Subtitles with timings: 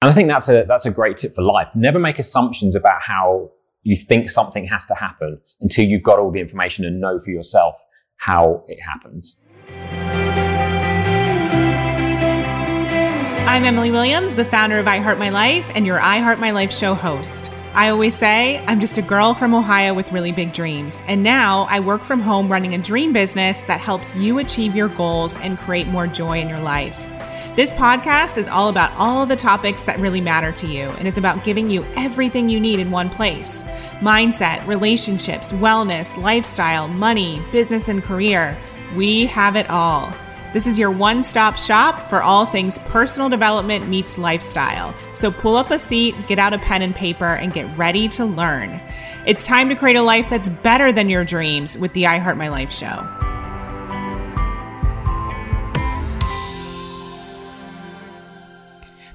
[0.00, 1.66] And I think that's a, that's a great tip for life.
[1.74, 3.50] Never make assumptions about how
[3.82, 7.30] you think something has to happen until you've got all the information and know for
[7.30, 7.74] yourself
[8.16, 9.36] how it happens.
[13.48, 16.52] I'm Emily Williams, the founder of I Heart My Life and your I Heart My
[16.52, 17.50] Life show host.
[17.74, 21.02] I always say I'm just a girl from Ohio with really big dreams.
[21.08, 24.90] And now I work from home running a dream business that helps you achieve your
[24.90, 27.04] goals and create more joy in your life.
[27.58, 31.18] This podcast is all about all the topics that really matter to you, and it's
[31.18, 33.64] about giving you everything you need in one place
[33.98, 38.56] mindset, relationships, wellness, lifestyle, money, business, and career.
[38.94, 40.14] We have it all.
[40.52, 44.94] This is your one stop shop for all things personal development meets lifestyle.
[45.10, 48.24] So pull up a seat, get out a pen and paper, and get ready to
[48.24, 48.80] learn.
[49.26, 52.36] It's time to create a life that's better than your dreams with the I Heart
[52.36, 53.17] My Life show.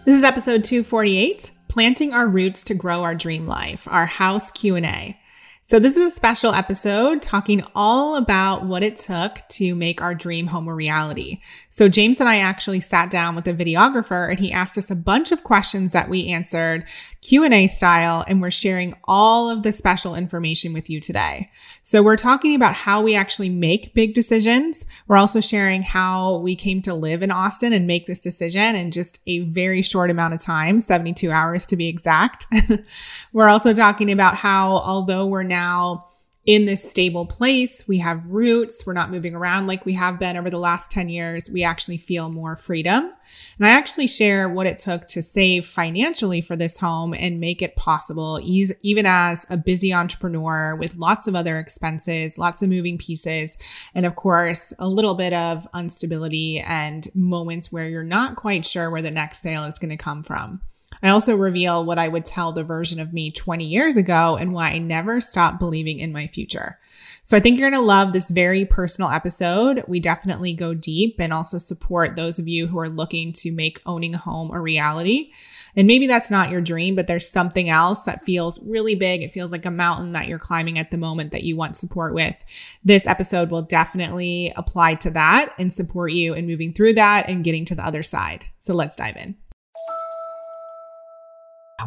[0.06, 5.18] This is episode 248, planting our roots to grow our dream life, our house Q&A.
[5.62, 10.14] So this is a special episode talking all about what it took to make our
[10.14, 11.40] dream home a reality.
[11.74, 14.96] So James and I actually sat down with a videographer and he asked us a
[14.96, 16.88] bunch of questions that we answered
[17.22, 21.50] Q&A style and we're sharing all of the special information with you today.
[21.82, 24.86] So we're talking about how we actually make big decisions.
[25.08, 28.92] We're also sharing how we came to live in Austin and make this decision in
[28.92, 32.46] just a very short amount of time, 72 hours to be exact.
[33.34, 36.06] we're also talking about how although we're now
[36.46, 37.88] in this stable place.
[37.88, 38.86] We have roots.
[38.86, 41.50] We're not moving around like we have been over the last 10 years.
[41.50, 43.12] We actually feel more freedom.
[43.58, 47.62] And I actually share what it took to save financially for this home and make
[47.62, 52.98] it possible, even as a busy entrepreneur with lots of other expenses, lots of moving
[52.98, 53.58] pieces,
[53.96, 58.92] and of course, a little bit of instability and moments where you're not quite sure
[58.92, 60.62] where the next sale is going to come from.
[61.02, 64.54] I also reveal what I would tell the version of me 20 years ago and
[64.54, 66.80] why I never stopped believing in my future.
[67.24, 69.84] So I think you're going to love this very personal episode.
[69.88, 73.80] We definitely go deep and also support those of you who are looking to make
[73.86, 75.32] owning a home a reality.
[75.76, 79.22] And maybe that's not your dream, but there's something else that feels really big.
[79.22, 82.14] It feels like a mountain that you're climbing at the moment that you want support
[82.14, 82.44] with.
[82.84, 87.44] This episode will definitely apply to that and support you in moving through that and
[87.44, 88.46] getting to the other side.
[88.60, 89.36] So let's dive in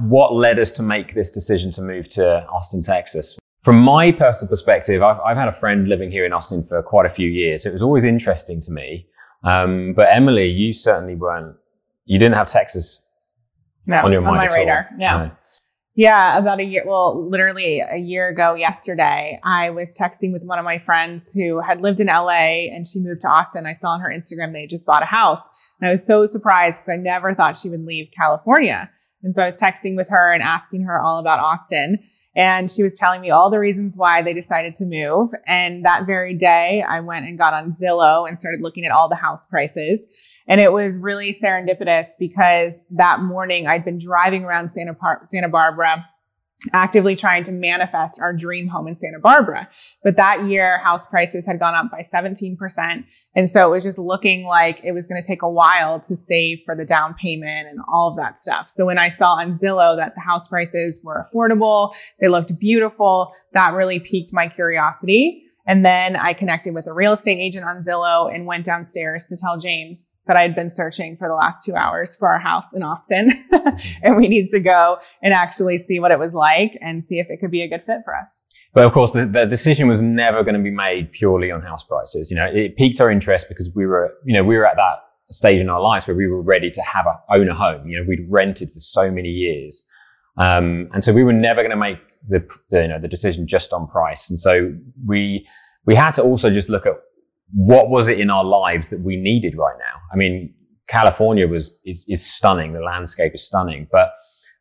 [0.01, 3.37] what led us to make this decision to move to Austin, Texas?
[3.63, 7.07] From my personal perspective, I've, I've had a friend living here in Austin for quite
[7.07, 7.65] a few years.
[7.65, 9.07] So it was always interesting to me.
[9.45, 11.57] Um, but Emily, you certainly weren't,
[12.05, 13.07] you didn't have Texas
[13.87, 14.39] no, on your mind.
[14.39, 14.89] On my radar.
[14.97, 15.19] No.
[15.19, 15.31] no.
[15.99, 20.59] Yeah, about a year, well, literally a year ago yesterday, I was texting with one
[20.59, 23.65] of my friends who had lived in LA and she moved to Austin.
[23.65, 25.43] I saw on her Instagram they just bought a house.
[25.81, 28.91] And I was so surprised because I never thought she would leave California.
[29.27, 31.99] And so I was texting with her and asking her all about Austin.
[32.37, 35.31] And she was telling me all the reasons why they decided to move.
[35.49, 39.09] And that very day, I went and got on Zillow and started looking at all
[39.09, 40.07] the house prices.
[40.47, 45.49] And it was really serendipitous because that morning I'd been driving around Santa, Par- Santa
[45.49, 46.07] Barbara
[46.73, 49.69] actively trying to manifest our dream home in Santa Barbara.
[50.03, 52.57] But that year, house prices had gone up by 17%.
[53.35, 56.17] And so it was just looking like it was going to take a while to
[56.17, 58.69] save for the down payment and all of that stuff.
[58.69, 63.33] So when I saw on Zillow that the house prices were affordable, they looked beautiful,
[63.53, 65.43] that really piqued my curiosity.
[65.67, 69.37] And then I connected with a real estate agent on Zillow and went downstairs to
[69.37, 72.73] tell James that I had been searching for the last two hours for our house
[72.73, 73.33] in Austin.
[74.03, 77.29] and we need to go and actually see what it was like and see if
[77.31, 78.45] it could be a good fit for us.
[78.75, 81.83] But of course, the, the decision was never going to be made purely on house
[81.83, 82.31] prices.
[82.31, 84.99] You know, it piqued our interest because we were, you know, we were at that
[85.31, 87.89] stage in our lives where we were ready to have a own a home.
[87.89, 89.85] You know, we'd rented for so many years.
[90.37, 91.99] Um, and so we were never going to make
[92.29, 94.29] the, the, you know, the decision just on price.
[94.29, 94.73] And so
[95.07, 95.47] we,
[95.85, 96.95] we had to also just look at
[97.53, 100.01] what was it in our lives that we needed right now.
[100.13, 100.55] I mean,
[100.89, 102.73] California was, is, is stunning.
[102.73, 104.13] The landscape is stunning, but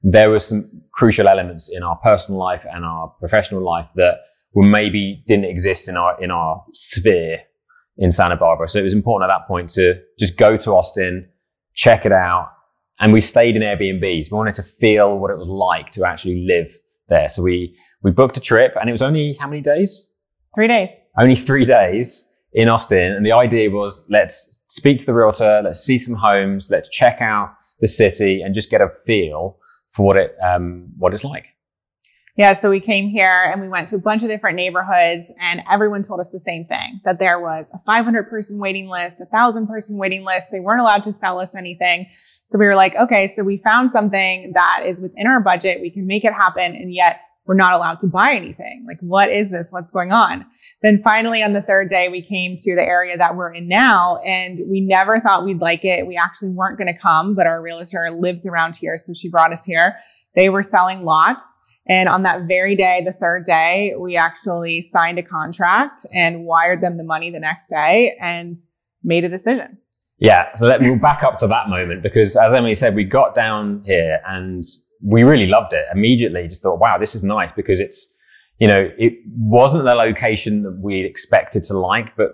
[0.03, 4.19] there were some crucial elements in our personal life and our professional life that
[4.53, 7.39] were maybe didn't exist in our, in our sphere
[7.97, 8.67] in Santa Barbara.
[8.67, 11.27] So it was important at that point to just go to Austin,
[11.73, 12.51] check it out.
[12.99, 14.31] And we stayed in Airbnbs.
[14.31, 16.71] We wanted to feel what it was like to actually live
[17.07, 17.29] there.
[17.29, 20.11] So we, we booked a trip and it was only how many days?
[20.53, 20.89] Three days.
[21.17, 23.11] Only three days in Austin.
[23.11, 27.19] And the idea was let's speak to the realtor, let's see some homes, let's check
[27.21, 29.57] out the city and just get a feel
[29.89, 31.54] for what it, um, what it's like.
[32.37, 35.61] Yeah, so we came here and we went to a bunch of different neighborhoods and
[35.71, 39.25] everyone told us the same thing that there was a 500 person waiting list, a
[39.25, 40.49] thousand person waiting list.
[40.51, 42.07] They weren't allowed to sell us anything.
[42.43, 45.79] So we were like, okay, so we found something that is within our budget.
[45.79, 46.75] We can make it happen.
[46.75, 48.83] And yet we're not allowed to buy anything.
[48.85, 49.71] Like, what is this?
[49.71, 50.45] What's going on?
[50.81, 54.17] Then finally on the third day, we came to the area that we're in now
[54.25, 56.05] and we never thought we'd like it.
[56.05, 58.97] We actually weren't going to come, but our realtor lives around here.
[58.97, 59.95] So she brought us here.
[60.33, 65.19] They were selling lots and on that very day, the third day, we actually signed
[65.19, 68.55] a contract and wired them the money the next day and
[69.03, 69.77] made a decision.
[70.17, 70.55] Yeah.
[70.55, 73.83] So let me back up to that moment because as Emily said, we got down
[73.85, 74.63] here and
[75.03, 76.47] we really loved it immediately.
[76.47, 78.17] Just thought, wow, this is nice because it's,
[78.59, 82.31] you know, it wasn't the location that we expected to like, but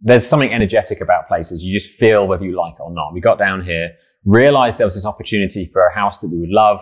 [0.00, 1.62] there's something energetic about places.
[1.62, 3.12] You just feel whether you like it or not.
[3.12, 3.92] We got down here,
[4.24, 6.80] realized there was this opportunity for a house that we would love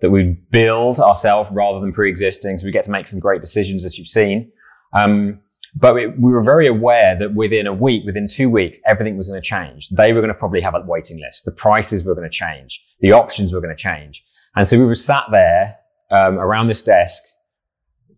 [0.00, 2.58] that we build ourselves rather than pre-existing.
[2.58, 4.50] So we get to make some great decisions, as you've seen.
[4.92, 5.40] Um,
[5.74, 9.28] but we, we were very aware that within a week, within two weeks, everything was
[9.28, 9.88] going to change.
[9.90, 11.44] They were going to probably have a waiting list.
[11.44, 12.82] The prices were going to change.
[13.00, 14.24] The options were going to change.
[14.56, 15.76] And so we were sat there
[16.10, 17.22] um, around this desk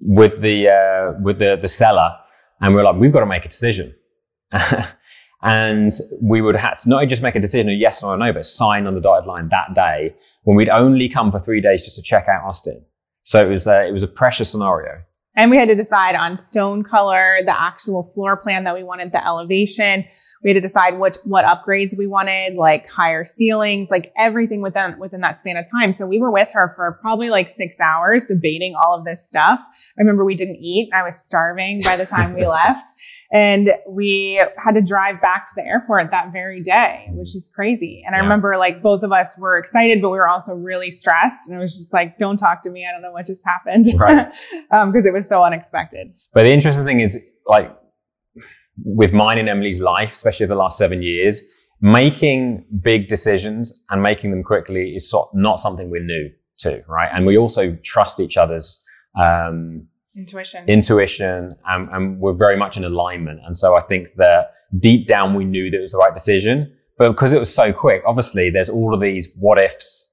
[0.01, 2.13] with the uh, with the the seller,
[2.61, 3.95] and we are like, we've got to make a decision.
[5.43, 8.33] And we would have had to not just make a decision, a yes or no,
[8.33, 10.15] but sign on the dotted line that day
[10.45, 12.85] when we'd only come for three days just to check out Austin.
[13.25, 15.03] So it was, a, it was a precious scenario.
[15.37, 19.13] And we had to decide on stone color, the actual floor plan that we wanted,
[19.13, 20.05] the elevation.
[20.43, 24.99] We had to decide what what upgrades we wanted, like higher ceilings, like everything within
[24.99, 25.93] within that span of time.
[25.93, 29.61] So we were with her for probably like six hours debating all of this stuff.
[29.61, 30.91] I remember we didn't eat.
[30.93, 32.91] I was starving by the time we left.
[33.33, 38.03] And we had to drive back to the airport that very day, which is crazy.
[38.05, 41.49] And I remember like both of us were excited, but we were also really stressed.
[41.49, 42.85] And it was just like, don't talk to me.
[42.89, 43.87] I don't know what just happened.
[43.97, 44.27] Right.
[44.73, 46.13] um, cause it was so unexpected.
[46.35, 47.71] But the interesting thing is like
[48.85, 51.43] with mine and Emily's life, especially over the last seven years,
[51.81, 57.09] making big decisions and making them quickly is not something we're new to, right?
[57.15, 58.83] And we also trust each other's,
[59.23, 60.65] um, intuition.
[60.69, 63.41] Intuition and, and, we're very much in alignment.
[63.47, 66.73] And so i think that deep down we knew that it was the right decision
[66.97, 70.10] but because it was so quick obviously there's all of these what ifs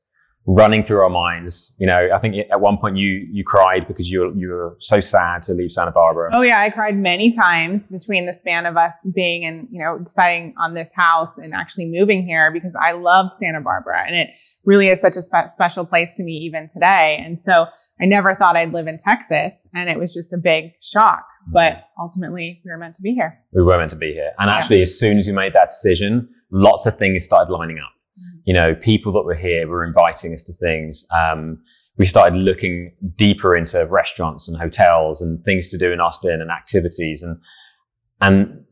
[0.49, 4.09] running through our minds you know i think at one point you you cried because
[4.09, 7.89] you you were so sad to leave santa barbara oh yeah i cried many times
[7.89, 11.85] between the span of us being and you know deciding on this house and actually
[11.85, 14.29] moving here because i loved santa barbara and it
[14.63, 17.65] really is such a spe- special place to me even today and so
[17.99, 21.25] I never thought I'd live in Texas and it was just a big shock.
[21.49, 21.53] Mm.
[21.53, 23.39] But ultimately, we were meant to be here.
[23.53, 24.31] We were meant to be here.
[24.37, 24.55] And yeah.
[24.55, 27.91] actually, as soon as we made that decision, lots of things started lining up.
[28.47, 31.05] You know, people that were here were inviting us to things.
[31.13, 31.61] Um,
[31.97, 36.49] we started looking deeper into restaurants and hotels and things to do in Austin and
[36.49, 37.23] activities.
[37.23, 37.41] And,
[38.21, 38.63] and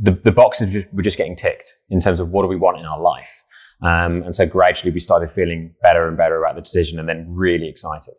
[0.00, 2.84] the, the boxes were just getting ticked in terms of what do we want in
[2.86, 3.44] our life.
[3.82, 7.26] Um, and so gradually we started feeling better and better about the decision and then
[7.28, 8.14] really excited.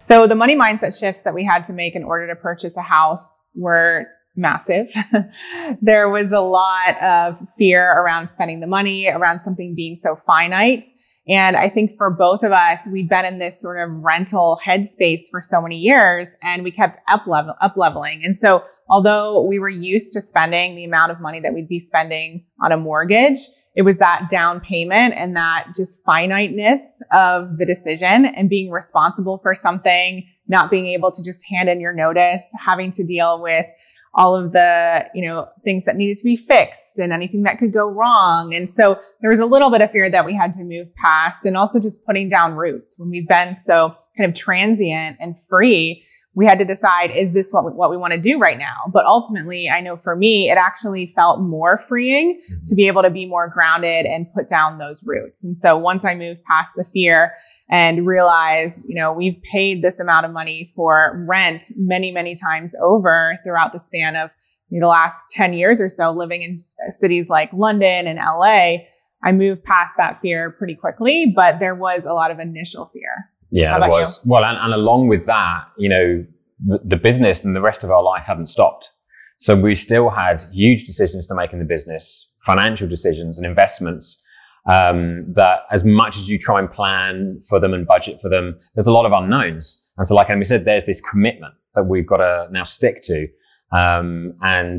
[0.00, 2.82] So the money mindset shifts that we had to make in order to purchase a
[2.82, 4.06] house were
[4.38, 4.88] massive.
[5.82, 10.86] there was a lot of fear around spending the money, around something being so finite.
[11.28, 15.28] And I think for both of us, we'd been in this sort of rental headspace
[15.30, 18.22] for so many years and we kept up level, up leveling.
[18.24, 21.80] And so although we were used to spending the amount of money that we'd be
[21.80, 23.40] spending on a mortgage,
[23.76, 29.38] it was that down payment and that just finiteness of the decision and being responsible
[29.38, 33.66] for something, not being able to just hand in your notice, having to deal with
[34.14, 37.72] all of the, you know, things that needed to be fixed and anything that could
[37.72, 38.54] go wrong.
[38.54, 41.46] And so there was a little bit of fear that we had to move past
[41.46, 46.02] and also just putting down roots when we've been so kind of transient and free
[46.38, 48.76] we had to decide, is this what we, what we want to do right now?
[48.92, 52.62] But ultimately, I know for me, it actually felt more freeing mm-hmm.
[52.64, 55.42] to be able to be more grounded and put down those roots.
[55.42, 57.32] And so once I moved past the fear
[57.68, 62.72] and realized, you know, we've paid this amount of money for rent many, many times
[62.80, 64.30] over throughout the span of
[64.70, 66.58] the last 10 years or so living in
[66.92, 68.84] cities like London and LA,
[69.24, 73.28] I moved past that fear pretty quickly, but there was a lot of initial fear.
[73.50, 74.24] Yeah, there was.
[74.24, 74.32] You?
[74.32, 76.26] Well, and, and along with that, you know,
[76.64, 78.90] the, the business and the rest of our life hadn't stopped.
[79.38, 84.22] So we still had huge decisions to make in the business, financial decisions and investments.
[84.66, 88.58] Um, that as much as you try and plan for them and budget for them,
[88.74, 89.88] there's a lot of unknowns.
[89.96, 93.28] And so, like Amy said, there's this commitment that we've got to now stick to.
[93.72, 94.78] Um, and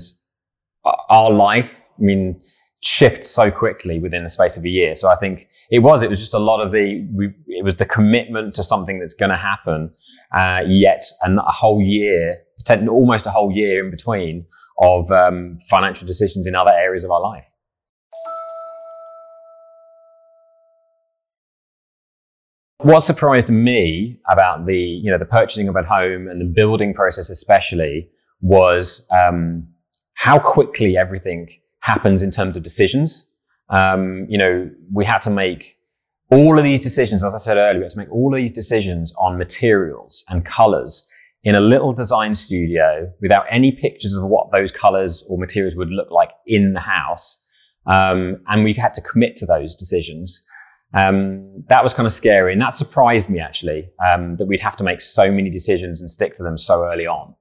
[1.09, 2.39] our life, I mean,
[2.81, 4.95] shift so quickly within the space of a year.
[4.95, 7.75] So I think it was, it was just a lot of the, we, it was
[7.75, 9.91] the commitment to something that's going to happen,
[10.33, 12.37] uh, yet and a whole year,
[12.87, 14.45] almost a whole year in between
[14.81, 17.45] of um, financial decisions in other areas of our life.
[22.81, 26.93] What surprised me about the, you know, the purchasing of a home and the building
[26.93, 28.09] process especially
[28.39, 29.67] was um,
[30.13, 31.49] how quickly everything
[31.89, 33.09] happens in terms of decisions.
[33.69, 34.53] Um, you know,
[34.93, 35.61] we had to make
[36.31, 38.51] all of these decisions, as I said earlier, we had to make all of these
[38.51, 41.09] decisions on materials and colors
[41.43, 45.89] in a little design studio without any pictures of what those colors or materials would
[45.89, 47.25] look like in the house.
[47.85, 50.45] Um, and we had to commit to those decisions.
[50.93, 52.51] Um, that was kind of scary.
[52.53, 56.09] And that surprised me actually, um, that we'd have to make so many decisions and
[56.09, 57.35] stick to them so early on.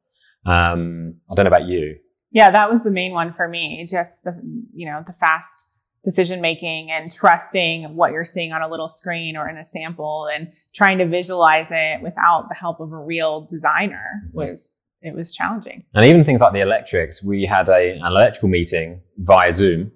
[0.47, 1.97] Um, I don't know about you.
[2.31, 3.87] Yeah, that was the main one for me.
[3.89, 4.39] Just the,
[4.75, 5.67] you know, the fast
[6.05, 10.29] decision making and trusting what you're seeing on a little screen or in a sample
[10.33, 15.35] and trying to visualize it without the help of a real designer was it was
[15.35, 15.85] challenging.
[15.95, 19.93] And even things like the electrics, we had a, an electrical meeting via Zoom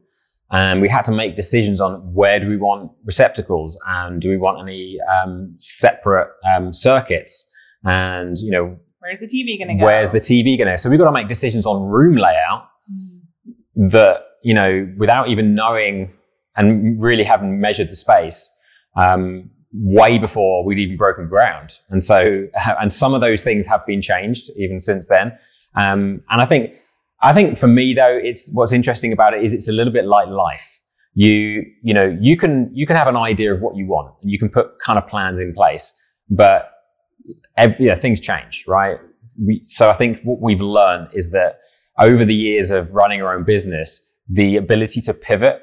[0.51, 4.37] and we had to make decisions on where do we want receptacles and do we
[4.37, 7.51] want any um, separate um, circuits
[7.85, 9.85] and you know where's the TV going to go?
[9.85, 10.73] Where's the TV going to?
[10.73, 10.77] Go?
[10.77, 13.89] So we've got to make decisions on room layout mm-hmm.
[13.89, 16.13] that you know without even knowing
[16.57, 18.51] and really having measured the space
[18.97, 21.79] um, way before we'd even broken ground.
[21.91, 22.47] And so
[22.81, 25.33] and some of those things have been changed even since then.
[25.75, 26.75] Um, and I think
[27.23, 30.07] I think for me though, it's what's interesting about it is it's a little bit
[30.07, 30.81] like life.
[31.15, 34.31] You, you know, you can, you can have an idea of what you want and
[34.31, 35.95] you can put kind of plans in place,
[36.31, 36.71] but
[37.57, 38.99] every, things change, right?
[39.39, 41.61] We, so I think what we've learned is that
[41.99, 45.61] over the years of running our own business, the ability to pivot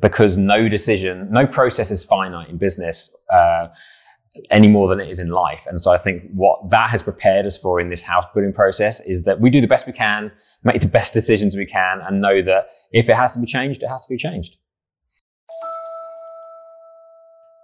[0.00, 3.14] because no decision, no process is finite in business.
[3.30, 3.68] Uh,
[4.50, 5.66] any more than it is in life.
[5.66, 9.00] And so I think what that has prepared us for in this house building process
[9.00, 10.30] is that we do the best we can,
[10.62, 13.82] make the best decisions we can, and know that if it has to be changed,
[13.82, 14.56] it has to be changed.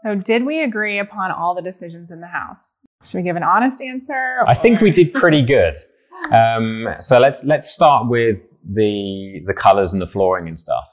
[0.06, 2.76] So, did we agree upon all the decisions in the house?
[3.02, 4.12] Should we give an honest answer?
[4.12, 4.48] Or?
[4.48, 5.74] I think we did pretty good.
[6.30, 10.84] Um, so let's let's start with the the colors and the flooring and stuff.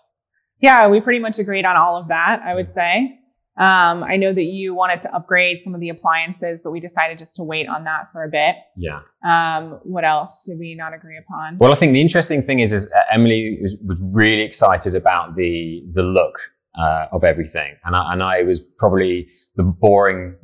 [0.62, 2.42] Yeah, we pretty much agreed on all of that.
[2.44, 3.20] I would say.
[3.56, 7.20] Um, I know that you wanted to upgrade some of the appliances, but we decided
[7.20, 8.56] just to wait on that for a bit.
[8.76, 9.02] Yeah.
[9.24, 11.60] Um, what else did we not agree upon?
[11.60, 15.84] Well, I think the interesting thing is, is Emily was, was really excited about the
[15.92, 16.40] the look
[16.78, 20.36] uh, of everything, and I, and I was probably the boring,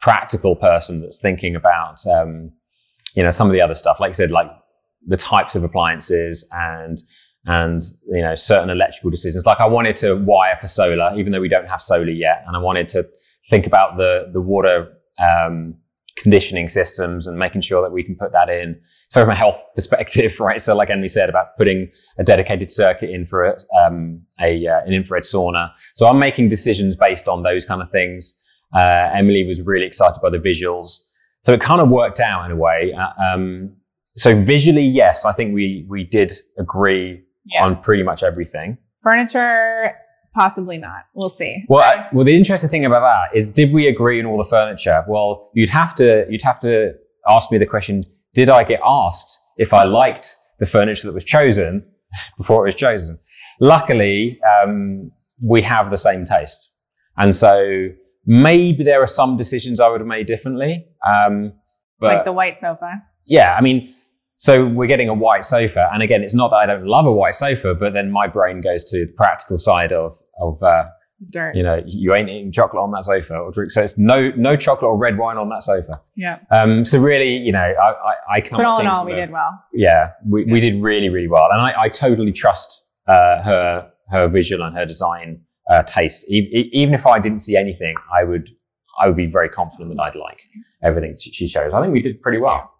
[0.00, 2.52] practical person that's thinking about, um,
[3.14, 3.98] you know, some of the other stuff.
[4.00, 4.50] Like I said, like
[5.06, 6.98] the types of appliances and
[7.46, 9.44] and you know certain electrical decisions.
[9.46, 12.56] Like I wanted to wire for solar, even though we don't have solar yet, and
[12.56, 13.08] I wanted to
[13.48, 15.76] think about the the water um,
[16.22, 18.80] conditioning systems and making sure that we can put that in.
[19.08, 20.60] So from a health perspective, right?
[20.60, 24.92] So like Emily said about putting a dedicated circuit in for um, a uh, an
[24.92, 25.70] infrared sauna.
[25.94, 28.42] So I'm making decisions based on those kind of things.
[28.76, 31.04] Uh, Emily was really excited by the visuals.
[31.42, 32.92] So it kind of worked out in a way.
[32.92, 33.76] Uh, um,
[34.16, 37.64] so visually, yes, I think we we did agree yeah.
[37.64, 38.78] on pretty much everything.
[39.00, 39.94] Furniture,
[40.34, 41.04] possibly not.
[41.14, 41.64] We'll see.
[41.68, 44.48] Well, I, well, the interesting thing about that is, did we agree on all the
[44.48, 45.04] furniture?
[45.08, 46.94] Well, you'd have to you'd have to
[47.28, 48.04] ask me the question:
[48.34, 51.86] Did I get asked if I liked the furniture that was chosen
[52.38, 53.18] before it was chosen?
[53.60, 55.10] Luckily, um,
[55.42, 56.72] we have the same taste,
[57.16, 57.88] and so
[58.26, 60.86] maybe there are some decisions I would have made differently.
[61.10, 61.54] Um,
[61.98, 63.02] but like the white sofa.
[63.26, 63.92] Yeah, I mean,
[64.38, 67.12] so we're getting a white sofa, and again, it's not that I don't love a
[67.12, 70.84] white sofa, but then my brain goes to the practical side of of uh,
[71.28, 71.56] dirt.
[71.56, 73.72] You know, you ain't eating chocolate on that sofa or drink.
[73.72, 76.00] So it's no no chocolate or red wine on that sofa.
[76.14, 76.38] Yeah.
[76.52, 76.84] Um.
[76.84, 78.58] So really, you know, I I, I can't.
[78.58, 79.60] But all in all, we did well.
[79.72, 84.28] Yeah, we, we did really really well, and I, I totally trust uh, her her
[84.28, 86.24] visual and her design uh, taste.
[86.30, 88.50] E- even if I didn't see anything, I would
[89.00, 90.38] I would be very confident that I'd like
[90.82, 91.72] everything she shows.
[91.74, 92.70] I think we did pretty well.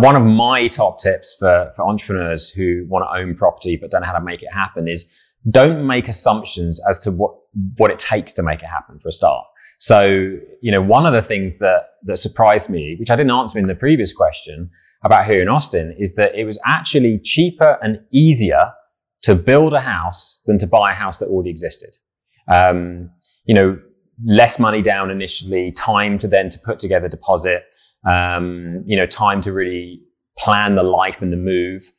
[0.00, 4.02] One of my top tips for, for entrepreneurs who want to own property but don't
[4.02, 5.12] know how to make it happen is
[5.50, 7.34] don't make assumptions as to what,
[7.76, 9.44] what it takes to make it happen for a start.
[9.78, 13.58] So, you know, one of the things that, that surprised me, which I didn't answer
[13.58, 14.70] in the previous question
[15.04, 18.72] about here in Austin, is that it was actually cheaper and easier
[19.22, 21.96] to build a house than to buy a house that already existed.
[22.46, 23.10] Um,
[23.44, 23.78] you know,
[24.24, 27.64] less money down initially, time to then to put together deposit,
[28.04, 30.00] um, you know, time to really
[30.36, 31.90] plan the life and the move.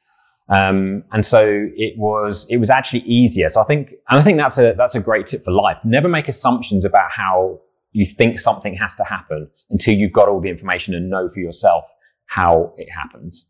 [0.50, 3.50] Um, and so it was, it was actually easier.
[3.50, 5.78] So I think, and I think that's a, that's a great tip for life.
[5.84, 7.60] Never make assumptions about how
[7.92, 11.40] you think something has to happen until you've got all the information and know for
[11.40, 11.86] yourself
[12.28, 13.49] how it happens.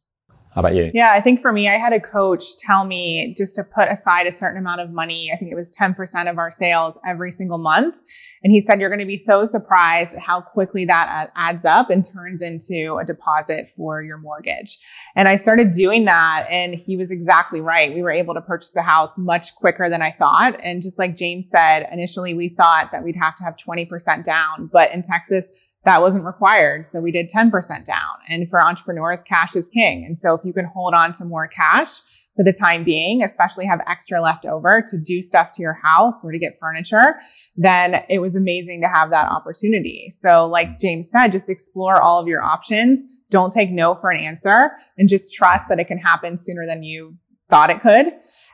[0.59, 0.91] How about you?
[0.93, 4.27] Yeah, I think for me, I had a coach tell me just to put aside
[4.27, 5.31] a certain amount of money.
[5.33, 7.95] I think it was 10% of our sales every single month.
[8.43, 11.89] And he said, you're going to be so surprised at how quickly that adds up
[11.89, 14.77] and turns into a deposit for your mortgage.
[15.15, 17.93] And I started doing that and he was exactly right.
[17.93, 20.59] We were able to purchase a house much quicker than I thought.
[20.61, 24.69] And just like James said, initially we thought that we'd have to have 20% down,
[24.73, 25.49] but in Texas,
[25.85, 26.85] that wasn't required.
[26.85, 27.51] So we did 10%
[27.85, 27.97] down.
[28.27, 30.03] And for entrepreneurs, cash is king.
[30.05, 32.01] And so if you can hold on to more cash,
[32.39, 36.23] for the time being, especially have extra left over to do stuff to your house
[36.23, 37.15] or to get furniture,
[37.57, 40.07] then it was amazing to have that opportunity.
[40.09, 43.03] So like James said, just explore all of your options.
[43.29, 46.81] Don't take no for an answer and just trust that it can happen sooner than
[46.81, 47.17] you
[47.49, 48.07] thought it could.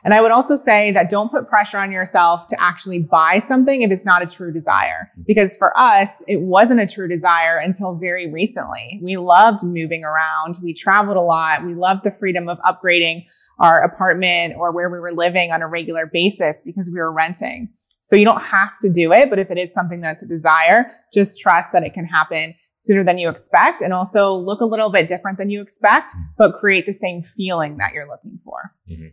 [0.04, 3.82] And I would also say that don't put pressure on yourself to actually buy something
[3.82, 5.10] if it's not a true desire.
[5.26, 9.00] Because for us, it wasn't a true desire until very recently.
[9.02, 10.58] We loved moving around.
[10.62, 11.64] We traveled a lot.
[11.66, 13.24] We loved the freedom of upgrading
[13.58, 17.70] our apartment or where we were living on a regular basis because we were renting.
[18.06, 20.88] So you don't have to do it, but if it is something that's a desire,
[21.12, 24.90] just trust that it can happen sooner than you expect and also look a little
[24.90, 28.70] bit different than you expect, but create the same feeling that you're looking for.
[28.88, 29.08] Mm-hmm.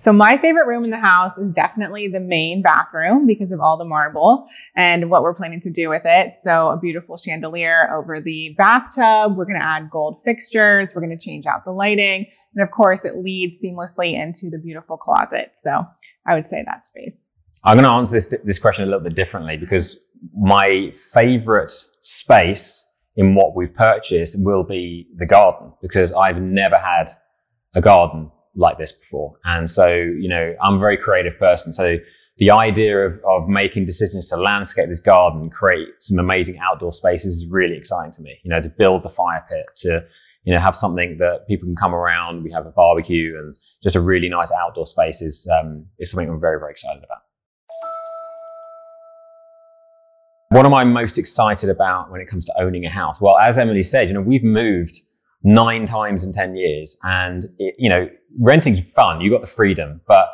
[0.00, 3.76] So my favorite room in the house is definitely the main bathroom because of all
[3.76, 6.32] the marble and what we're planning to do with it.
[6.40, 9.36] So a beautiful chandelier over the bathtub.
[9.36, 10.94] We're going to add gold fixtures.
[10.94, 12.24] We're going to change out the lighting.
[12.54, 15.50] And of course, it leads seamlessly into the beautiful closet.
[15.52, 15.84] So
[16.26, 17.18] I would say that space.
[17.62, 20.02] I'm going to answer this, this question a little bit differently because
[20.34, 27.10] my favorite space in what we've purchased will be the garden because I've never had
[27.74, 29.36] a garden like this before.
[29.44, 31.72] And so, you know, I'm a very creative person.
[31.72, 31.98] So
[32.38, 37.36] the idea of, of making decisions to landscape this garden, create some amazing outdoor spaces
[37.36, 38.38] is really exciting to me.
[38.42, 40.04] You know, to build the fire pit, to,
[40.44, 42.42] you know, have something that people can come around.
[42.42, 46.28] We have a barbecue and just a really nice outdoor space is, um, is something
[46.28, 47.18] I'm very, very excited about.
[50.48, 53.20] What am I most excited about when it comes to owning a house?
[53.20, 54.98] Well, as Emily said, you know, we've moved
[55.42, 59.20] nine times in 10 years and it, you know, renting's fun.
[59.20, 60.30] You got the freedom, but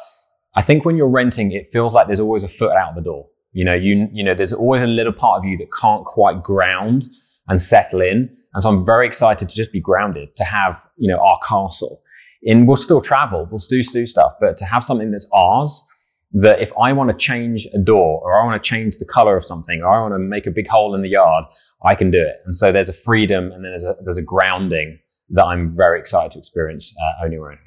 [0.54, 3.26] I think when you're renting, it feels like there's always a foot out the door.
[3.52, 6.42] You know, you, you know, there's always a little part of you that can't quite
[6.42, 7.08] ground
[7.48, 8.36] and settle in.
[8.54, 12.02] And so I'm very excited to just be grounded, to have, you know, our castle.
[12.44, 15.86] And we'll still travel, we'll still do stuff, but to have something that's ours,
[16.32, 19.36] that if I want to change a door or I want to change the color
[19.36, 21.44] of something or I want to make a big hole in the yard,
[21.84, 22.36] I can do it.
[22.44, 24.98] And so there's a freedom and then there's a, there's a grounding
[25.30, 27.66] that I'm very excited to experience uh, owning our own home.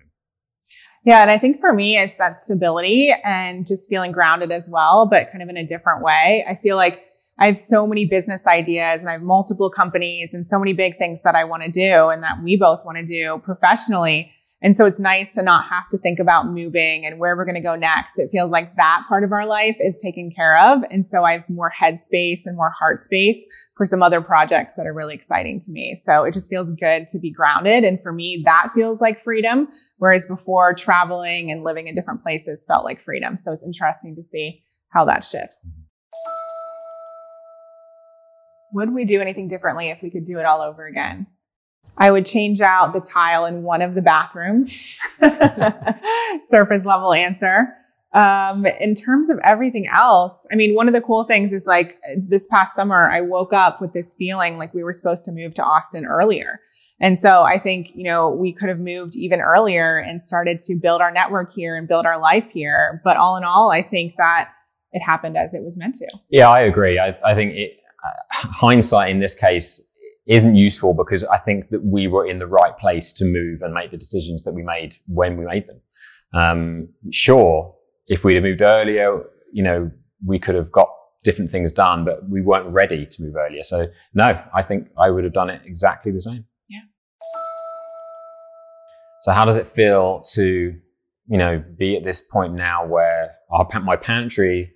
[1.06, 1.22] Yeah.
[1.22, 5.32] And I think for me, it's that stability and just feeling grounded as well, but
[5.32, 6.46] kind of in a different way.
[6.48, 7.06] I feel like
[7.40, 10.98] I have so many business ideas and I have multiple companies and so many big
[10.98, 14.32] things that I want to do and that we both want to do professionally.
[14.62, 17.56] And so it's nice to not have to think about moving and where we're going
[17.56, 18.20] to go next.
[18.20, 20.84] It feels like that part of our life is taken care of.
[20.92, 23.40] And so I have more headspace and more heart space
[23.78, 25.96] for some other projects that are really exciting to me.
[25.96, 27.86] So it just feels good to be grounded.
[27.86, 29.70] And for me, that feels like freedom.
[29.98, 33.38] Whereas before traveling and living in different places felt like freedom.
[33.38, 35.72] So it's interesting to see how that shifts.
[38.74, 41.28] Would we do anything differently if we could do it all over again?
[42.00, 44.72] I would change out the tile in one of the bathrooms.
[46.44, 47.76] Surface level answer.
[48.12, 51.98] Um, in terms of everything else, I mean, one of the cool things is like
[52.18, 55.54] this past summer, I woke up with this feeling like we were supposed to move
[55.56, 56.60] to Austin earlier.
[57.00, 60.76] And so I think, you know, we could have moved even earlier and started to
[60.76, 63.00] build our network here and build our life here.
[63.04, 64.50] But all in all, I think that
[64.92, 66.10] it happened as it was meant to.
[66.30, 66.98] Yeah, I agree.
[66.98, 69.89] I, I think it, uh, hindsight in this case
[70.30, 73.74] isn't useful because I think that we were in the right place to move and
[73.74, 75.82] make the decisions that we made when we made them.
[76.34, 77.76] Um, sure,
[78.08, 79.92] if we'd have moved earlier, you know,
[80.24, 80.90] we could have got
[81.24, 83.64] different things done, but we weren't ready to move earlier.
[83.64, 86.46] So no, I think I would have done it exactly the same.
[86.70, 86.82] Yeah.
[89.24, 90.76] So how does it feel to,
[91.28, 94.74] you know, be at this point now where our, my pantry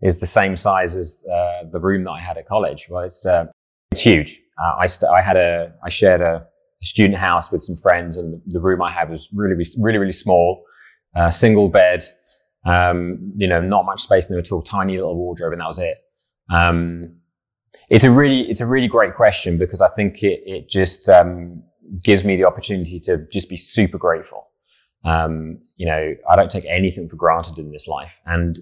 [0.00, 2.86] is the same size as uh, the room that I had at college?
[2.88, 3.46] Well, it's, uh,
[3.90, 4.41] it's huge.
[4.58, 6.46] Uh, I, st- I had a, I shared a,
[6.82, 9.98] a, student house with some friends and the, the, room I had was really, really,
[9.98, 10.64] really small,
[11.16, 12.04] uh, single bed,
[12.66, 15.68] um, you know, not much space in there at all, tiny little wardrobe and that
[15.68, 15.98] was it.
[16.52, 17.16] Um,
[17.88, 21.62] it's a really, it's a really great question because I think it, it just, um,
[22.02, 24.48] gives me the opportunity to just be super grateful.
[25.04, 28.20] Um, you know, I don't take anything for granted in this life.
[28.24, 28.58] And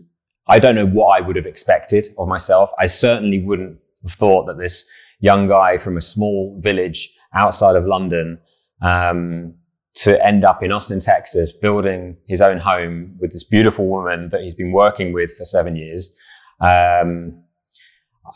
[0.48, 2.70] I don't know what I would have expected of myself.
[2.78, 4.88] I certainly wouldn't have thought that this
[5.20, 8.38] young guy from a small village outside of London,
[8.82, 9.54] um,
[9.92, 14.40] to end up in Austin, Texas, building his own home with this beautiful woman that
[14.40, 16.12] he's been working with for seven years.
[16.60, 17.42] Um,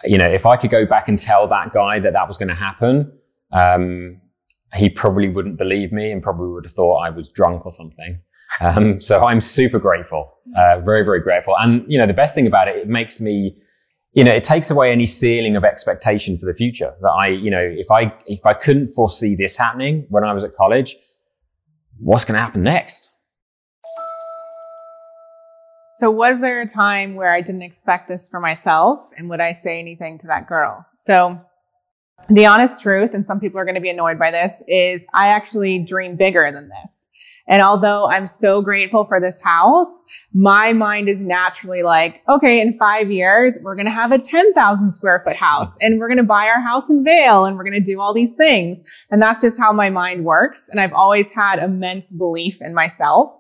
[0.02, 2.48] you know, if I could go back and tell that guy that that was going
[2.48, 3.12] to happen,
[3.52, 4.20] um,
[4.74, 8.20] he probably wouldn't believe me and probably would have thought I was drunk or something.
[8.60, 11.56] Um, so I'm super grateful, uh, very, very grateful.
[11.58, 13.56] And, you know, the best thing about it, it makes me,
[14.14, 17.50] you know, it takes away any ceiling of expectation for the future that I, you
[17.50, 20.94] know, if I, if I couldn't foresee this happening when I was at college,
[21.98, 23.10] what's going to happen next?
[25.94, 29.10] So, was there a time where I didn't expect this for myself?
[29.16, 30.84] And would I say anything to that girl?
[30.94, 31.40] So,
[32.28, 35.28] the honest truth, and some people are going to be annoyed by this, is I
[35.28, 37.08] actually dream bigger than this.
[37.46, 42.72] And although I'm so grateful for this house, my mind is naturally like, okay, in
[42.72, 46.22] five years, we're going to have a 10,000 square foot house and we're going to
[46.22, 48.82] buy our house in Vail and we're going to do all these things.
[49.10, 50.68] And that's just how my mind works.
[50.70, 53.30] And I've always had immense belief in myself.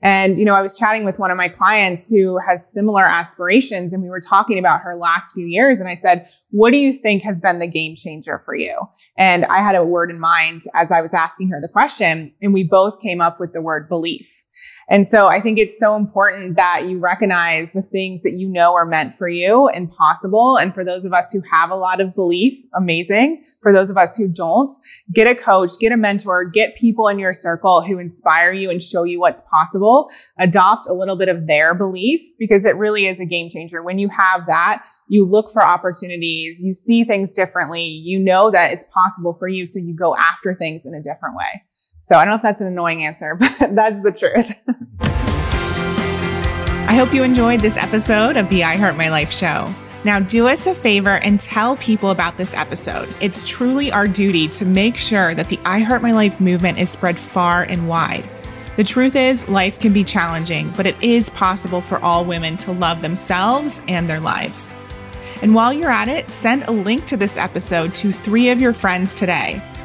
[0.00, 3.92] And, you know, I was chatting with one of my clients who has similar aspirations
[3.92, 5.80] and we were talking about her last few years.
[5.80, 8.76] And I said, what do you think has been the game changer for you?
[9.16, 12.54] And I had a word in mind as I was asking her the question and
[12.54, 14.44] we both came up with the word belief.
[14.90, 18.74] And so I think it's so important that you recognize the things that you know
[18.74, 20.56] are meant for you and possible.
[20.56, 23.42] And for those of us who have a lot of belief, amazing.
[23.60, 24.72] For those of us who don't,
[25.12, 28.80] get a coach, get a mentor, get people in your circle who inspire you and
[28.80, 30.10] show you what's possible.
[30.38, 33.82] Adopt a little bit of their belief because it really is a game changer.
[33.82, 38.72] When you have that, you look for opportunities, you see things differently, you know that
[38.72, 39.66] it's possible for you.
[39.66, 41.62] So you go after things in a different way.
[42.00, 44.54] So I don't know if that's an annoying answer, but that's the truth.
[46.88, 49.72] I hope you enjoyed this episode of the I Heart My Life show.
[50.04, 53.14] Now, do us a favor and tell people about this episode.
[53.20, 56.88] It's truly our duty to make sure that the I Heart My Life movement is
[56.88, 58.24] spread far and wide.
[58.76, 62.70] The truth is, life can be challenging, but it is possible for all women to
[62.70, 64.72] love themselves and their lives.
[65.42, 68.72] And while you're at it, send a link to this episode to three of your
[68.72, 69.60] friends today